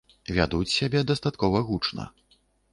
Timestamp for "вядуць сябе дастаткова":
0.37-1.63